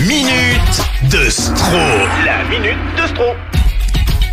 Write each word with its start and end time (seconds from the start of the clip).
minute 0.00 0.82
de 1.10 1.30
Stro. 1.30 1.78
La 2.24 2.44
minute 2.44 2.76
de 3.00 3.06
Stro. 3.06 3.24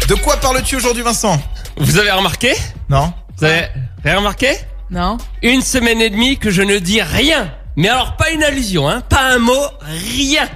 De 0.08 0.16
quoi 0.16 0.38
parles-tu 0.38 0.76
aujourd'hui, 0.76 1.04
Vincent? 1.04 1.42
Vous 1.78 1.98
avez 1.98 2.12
remarqué? 2.12 2.54
Non 2.90 3.14
Vous 3.38 3.46
avez 3.46 3.68
rien 4.04 4.18
remarqué? 4.18 4.50
Non 4.90 5.18
Une 5.42 5.62
semaine 5.62 6.02
et 6.02 6.10
demie 6.10 6.38
que 6.38 6.50
je 6.52 6.62
ne 6.62 6.80
dis 6.80 7.02
rien. 7.02 7.54
Mais 7.76 7.88
alors 7.88 8.18
pas 8.18 8.32
une 8.32 8.44
allusion, 8.44 8.90
hein 8.90 9.02
Pas 9.08 9.34
un 9.34 9.38
mot, 9.38 9.64
rien. 9.82 10.50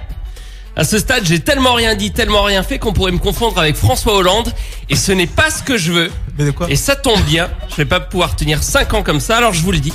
À 0.74 0.84
ce 0.84 0.98
stade, 0.98 1.24
j'ai 1.24 1.40
tellement 1.40 1.72
rien 1.72 1.94
dit, 1.94 2.12
tellement 2.12 2.42
rien 2.42 2.62
fait 2.62 2.78
qu'on 2.78 2.92
pourrait 2.92 3.12
me 3.12 3.18
confondre 3.18 3.58
avec 3.58 3.76
François 3.76 4.14
Hollande. 4.14 4.52
Et 4.90 4.96
ce 4.96 5.12
n'est 5.12 5.26
pas 5.26 5.50
ce 5.50 5.62
que 5.62 5.78
je 5.78 5.92
veux. 5.92 6.12
Mais 6.38 6.44
de 6.44 6.50
quoi? 6.50 6.68
Et 6.68 6.76
ça 6.76 6.96
tombe 6.96 7.22
bien, 7.22 7.48
je 7.70 7.76
vais 7.76 7.86
pas 7.86 8.00
pouvoir 8.00 8.36
tenir 8.36 8.62
5 8.62 8.92
ans 8.92 9.02
comme 9.02 9.20
ça, 9.20 9.38
alors 9.38 9.54
je 9.54 9.62
vous 9.62 9.72
le 9.72 9.78
dis. 9.78 9.94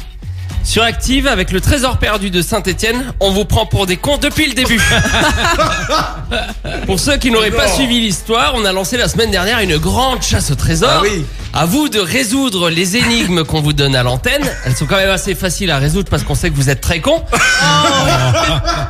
Sur 0.64 0.84
Active, 0.84 1.28
avec 1.28 1.52
le 1.52 1.60
trésor 1.60 1.98
perdu 1.98 2.30
de 2.30 2.42
Saint-Etienne, 2.42 3.14
on 3.20 3.32
vous 3.32 3.46
prend 3.46 3.66
pour 3.66 3.86
des 3.86 3.98
cons 3.98 4.18
depuis 4.18 4.48
le 4.48 4.54
début. 4.54 4.80
pour 6.86 7.00
ceux 7.00 7.18
qui 7.18 7.32
n'auraient 7.32 7.52
pas 7.52 7.68
suivi 7.68 8.00
l'histoire, 8.00 8.54
on 8.56 8.64
a 8.64 8.72
lancé 8.72 8.96
la 8.96 9.08
semaine 9.08 9.32
dernière 9.32 9.60
une 9.60 9.78
grande 9.78 10.22
chasse 10.22 10.52
au 10.52 10.56
trésor. 10.56 10.90
Ah 10.92 11.02
oui. 11.02 11.26
À 11.54 11.66
vous 11.66 11.90
de 11.90 12.00
résoudre 12.00 12.70
les 12.70 12.96
énigmes 12.96 13.44
qu'on 13.44 13.62
vous 13.62 13.74
donne 13.74 13.96
à 13.96 14.04
l'antenne. 14.04 14.50
Elles 14.66 14.76
sont 14.76 14.86
quand 14.86 14.96
même 14.96 15.10
assez 15.10 15.36
faciles 15.36 15.72
à 15.72 15.80
résoudre 15.80 16.10
parce 16.10 16.24
qu'on 16.24 16.36
sait 16.36 16.50
que 16.50 16.56
vous 16.56 16.70
êtes 16.70 16.80
très 16.80 17.02
cons. 17.02 17.24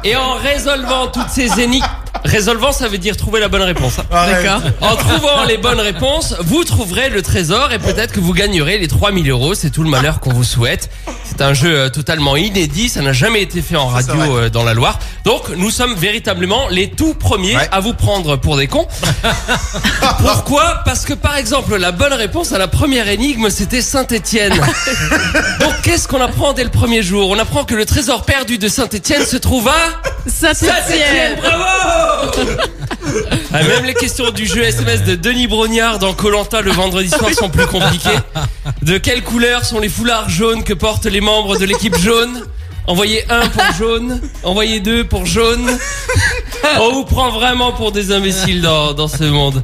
Et 0.03 0.15
en 0.15 0.35
résolvant 0.35 1.07
toutes 1.07 1.29
ces 1.29 1.59
énigmes, 1.59 1.85
résolvant 2.23 2.71
ça 2.71 2.87
veut 2.87 2.97
dire 2.97 3.17
trouver 3.17 3.39
la 3.39 3.47
bonne 3.49 3.61
réponse. 3.61 3.99
hein. 3.99 4.03
Arrête. 4.11 4.43
D'accord. 4.43 4.61
En 4.81 4.95
trouvant 4.95 5.43
les 5.47 5.57
bonnes 5.57 5.79
réponses, 5.79 6.35
vous 6.41 6.63
trouverez 6.63 7.09
le 7.09 7.21
trésor 7.21 7.71
et 7.71 7.79
peut-être 7.79 8.11
que 8.13 8.19
vous 8.19 8.33
gagnerez 8.33 8.77
les 8.77 8.87
3000 8.87 9.29
euros. 9.29 9.53
C'est 9.53 9.69
tout 9.69 9.83
le 9.83 9.89
malheur 9.89 10.19
qu'on 10.19 10.33
vous 10.33 10.43
souhaite. 10.43 10.89
C'est 11.25 11.41
un 11.41 11.53
jeu 11.53 11.73
euh, 11.75 11.89
totalement 11.89 12.35
inédit. 12.35 12.89
Ça 12.89 13.01
n'a 13.01 13.13
jamais 13.13 13.41
été 13.41 13.61
fait 13.61 13.75
en 13.75 13.87
radio 13.87 14.37
euh, 14.37 14.49
dans 14.49 14.63
la 14.63 14.73
Loire. 14.73 14.99
Donc, 15.25 15.49
nous 15.55 15.69
sommes 15.71 15.95
véritablement 15.95 16.67
les 16.69 16.89
tout 16.91 17.13
premiers 17.13 17.55
Ouais. 17.55 17.67
à 17.71 17.79
vous 17.79 17.93
prendre 17.93 18.37
pour 18.37 18.55
des 18.57 18.67
cons. 18.67 18.87
Pourquoi? 20.19 20.81
Parce 20.85 21.05
que, 21.05 21.13
par 21.13 21.35
exemple, 21.37 21.75
la 21.77 21.91
bonne 21.91 22.13
réponse 22.13 22.51
à 22.53 22.57
la 22.57 22.67
première 22.67 23.07
énigme, 23.09 23.49
c'était 23.49 23.81
Saint-Étienne. 23.81 24.53
Donc, 25.59 25.73
qu'est-ce 25.83 26.07
qu'on 26.07 26.21
apprend 26.21 26.53
dès 26.53 26.63
le 26.63 26.69
premier 26.69 27.01
jour? 27.03 27.29
On 27.29 27.39
apprend 27.39 27.63
que 27.65 27.75
le 27.75 27.85
trésor 27.85 28.23
perdu 28.23 28.57
de 28.57 28.67
Saint-Étienne 28.67 29.25
se 29.25 29.37
trouve 29.37 29.67
à... 29.67 29.73
Saint-Étienne, 30.27 30.69
Saint-Étienne 30.85 31.39
bravo 31.41 32.31
Ah, 33.53 33.63
Même 33.63 33.85
les 33.85 33.93
questions 33.93 34.29
du 34.31 34.45
jeu 34.45 34.63
SMS 34.63 35.03
de 35.03 35.15
Denis 35.15 35.47
Brognard 35.47 35.99
dans 35.99 36.13
Colanta 36.13 36.61
le 36.61 36.71
vendredi 36.71 37.09
soir 37.09 37.31
sont 37.33 37.49
plus 37.49 37.65
compliquées. 37.67 38.09
De 38.81 38.97
quelle 38.97 39.23
couleur 39.23 39.65
sont 39.65 39.79
les 39.79 39.89
foulards 39.89 40.29
jaunes 40.29 40.63
que 40.63 40.73
portent 40.73 41.05
les 41.05 41.21
membres 41.21 41.57
de 41.57 41.65
l'équipe 41.65 41.97
jaune? 41.97 42.45
Envoyez 42.87 43.23
un 43.29 43.47
pour 43.47 43.63
jaune, 43.77 44.21
envoyez 44.43 44.79
deux 44.79 45.03
pour 45.03 45.25
jaune. 45.25 45.77
On 46.79 46.91
vous 46.93 47.03
prend 47.05 47.29
vraiment 47.31 47.71
pour 47.71 47.91
des 47.91 48.11
imbéciles 48.11 48.61
dans, 48.61 48.93
dans 48.93 49.07
ce 49.07 49.23
monde. 49.23 49.63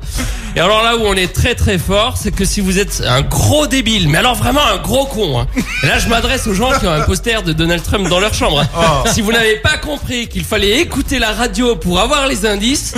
Et 0.55 0.59
alors 0.59 0.81
là 0.83 0.97
où 0.97 1.01
on 1.05 1.13
est 1.13 1.31
très 1.33 1.53
très 1.53 1.77
fort, 1.77 2.17
c'est 2.17 2.31
que 2.31 2.43
si 2.45 2.61
vous 2.61 2.79
êtes 2.79 3.03
un 3.07 3.21
gros 3.21 3.67
débile, 3.67 4.09
mais 4.09 4.17
alors 4.17 4.33
vraiment 4.35 4.65
un 4.65 4.77
gros 4.77 5.05
con, 5.05 5.39
hein. 5.39 5.47
Et 5.83 5.87
là 5.87 5.99
je 5.99 6.07
m'adresse 6.09 6.47
aux 6.47 6.53
gens 6.55 6.71
qui 6.79 6.87
ont 6.87 6.91
un 6.91 7.01
poster 7.01 7.43
de 7.43 7.53
Donald 7.53 7.83
Trump 7.83 8.07
dans 8.09 8.19
leur 8.19 8.33
chambre. 8.33 8.61
hein. 8.61 8.67
Oh. 9.05 9.07
Si 9.13 9.21
vous 9.21 9.31
n'avez 9.31 9.57
pas 9.57 9.77
compris 9.77 10.27
qu'il 10.27 10.43
fallait 10.43 10.79
écouter 10.79 11.19
la 11.19 11.31
radio 11.33 11.75
pour 11.75 11.99
avoir 11.99 12.27
les 12.27 12.45
indices, 12.47 12.95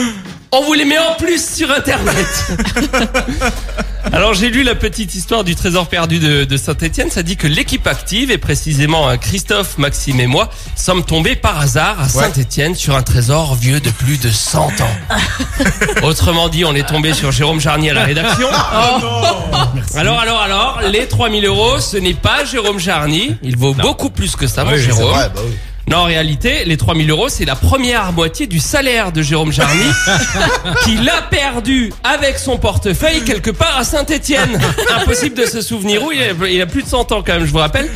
on 0.52 0.64
vous 0.64 0.74
les 0.74 0.86
met 0.86 0.98
en 0.98 1.16
plus 1.16 1.56
sur 1.56 1.70
Internet. 1.72 2.28
Alors 4.12 4.34
j'ai 4.34 4.50
lu 4.50 4.64
la 4.64 4.74
petite 4.76 5.14
histoire 5.14 5.44
du 5.44 5.56
trésor 5.56 5.88
perdu 5.88 6.20
de, 6.20 6.44
de 6.46 6.58
Saint-Etienne. 6.58 7.12
Ça 7.12 7.22
dit 7.22 7.38
que 7.38 7.46
l'équipe 7.48 7.86
active, 7.86 8.32
et 8.32 8.38
précisément 8.40 9.10
euh, 9.10 9.18
Christophe, 9.18 9.78
Maxime 9.78 10.20
et 10.20 10.26
moi, 10.26 10.50
sommes 10.76 11.04
tombés 11.04 11.36
par 11.36 11.60
hasard 11.60 12.00
à 12.00 12.10
Saint-Etienne 12.10 12.74
sur 12.76 12.96
un 12.96 13.04
trésor 13.04 13.54
vieux 13.56 13.80
de 13.80 13.92
plus 13.92 14.18
de 14.18 14.30
100 14.32 14.60
ans. 14.82 15.20
Autrement 16.04 16.50
dit, 16.50 16.66
on 16.66 16.74
est 16.74 16.88
tombé 16.88 17.14
sur 17.14 17.32
Jérôme 17.32 17.60
Jarnier 17.60 17.92
à 17.92 17.94
la 17.94 18.04
rédaction. 18.06 18.48
Alors, 19.96 20.20
alors, 20.20 20.42
alors, 20.42 20.80
les 20.92 21.08
3000 21.08 21.46
euros, 21.46 21.80
ce 21.80 21.98
n'est 21.98 22.14
pas 22.14 22.46
Jérôme 22.46 22.80
Jarny. 22.80 23.36
Il 23.44 23.58
vaut 23.58 23.74
beaucoup 23.74 24.10
plus 24.10 24.36
que 24.36 24.48
ça, 24.48 24.64
mon 24.64 24.72
Oui, 24.72 24.78
c'est 24.78 24.86
Jérôme. 24.86 25.10
vrai, 25.12 25.30
bah 25.34 25.42
oui. 25.46 25.54
Non, 25.90 25.98
en 25.98 26.04
réalité, 26.04 26.66
les 26.66 26.78
3000 26.78 27.10
euros, 27.10 27.30
c'est 27.30 27.46
la 27.46 27.56
première 27.56 28.12
moitié 28.14 28.46
du 28.46 28.60
salaire 28.60 29.12
de 29.12 29.24
Jérôme 29.24 29.52
Jarny, 29.52 29.90
qu'il 30.84 31.10
a 31.10 31.24
perdu 31.24 31.92
avec 32.04 32.38
son 32.38 32.58
portefeuille 32.58 33.24
quelque 33.24 33.50
part 33.50 33.76
à 33.76 33.84
Saint-Étienne. 33.84 34.60
Impossible 35.02 35.36
de 35.36 35.46
se 35.48 35.62
souvenir 35.62 36.04
où, 36.04 36.12
il 36.12 36.22
a, 36.22 36.48
il 36.48 36.62
a 36.62 36.68
plus 36.68 36.84
de 36.84 36.88
100 36.88 37.12
ans 37.12 37.24
quand 37.26 37.34
même, 37.34 37.46
je 37.46 37.52
vous 37.52 37.58
rappelle. 37.58 37.90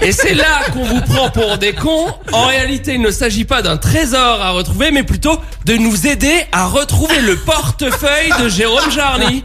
Et 0.00 0.12
c'est 0.12 0.32
là 0.32 0.62
qu'on 0.72 0.84
vous 0.84 1.02
prend 1.02 1.28
pour 1.28 1.58
des 1.58 1.74
cons. 1.74 2.06
En 2.32 2.46
réalité, 2.46 2.94
il 2.94 3.02
ne 3.02 3.10
s'agit 3.10 3.44
pas 3.44 3.60
d'un 3.60 3.76
trésor 3.76 4.40
à 4.40 4.52
retrouver, 4.52 4.90
mais 4.90 5.02
plutôt 5.02 5.38
de 5.66 5.74
nous 5.74 6.06
aider 6.06 6.46
à 6.52 6.66
retrouver 6.66 7.20
le 7.20 7.36
portefeuille 7.36 8.30
de 8.42 8.48
Jérôme 8.48 8.90
Jarny. 8.90 9.42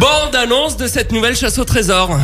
Bande 0.00 0.34
annonce 0.34 0.78
de 0.78 0.86
cette 0.86 1.12
nouvelle 1.12 1.36
chasse 1.36 1.58
au 1.58 1.64
trésor. 1.64 2.16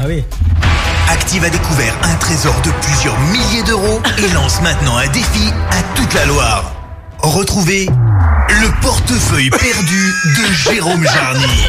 Active 1.10 1.44
a 1.44 1.50
découvert 1.50 1.94
un 2.02 2.14
trésor 2.16 2.54
de 2.62 2.70
plusieurs 2.82 3.18
milliers 3.20 3.62
d'euros 3.64 4.00
et 4.18 4.28
lance 4.32 4.60
maintenant 4.62 4.96
un 4.96 5.06
défi 5.08 5.52
à 5.70 5.82
toute 5.94 6.12
la 6.14 6.24
Loire. 6.26 6.72
Retrouvez 7.18 7.86
le 7.86 8.80
portefeuille 8.80 9.50
perdu 9.50 10.14
de 10.24 10.52
Jérôme 10.52 11.04
Jarny. 11.04 11.66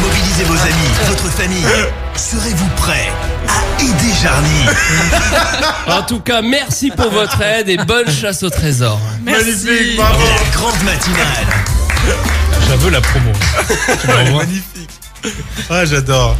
Mobilisez 0.00 0.44
vos 0.44 0.54
amis, 0.54 1.08
votre 1.08 1.28
famille. 1.28 1.66
Serez-vous 2.16 2.68
prêts 2.76 3.12
à 3.48 3.82
aider 3.82 4.12
Jarny? 4.22 4.66
En 5.86 6.02
tout 6.02 6.20
cas, 6.20 6.42
merci 6.42 6.90
pour 6.90 7.10
votre 7.10 7.40
aide 7.42 7.68
et 7.68 7.76
bonne 7.76 8.10
chasse 8.10 8.42
au 8.42 8.50
trésor. 8.50 8.98
Magnifique, 9.22 9.96
bravo. 9.96 10.20
La 10.20 10.58
grande 10.58 10.82
matinale. 10.84 11.46
J'avoue 12.68 12.90
la 12.90 13.00
promo. 13.00 13.32
Magnifique. 14.36 14.90
Ah, 15.70 15.84
j'adore. 15.84 16.36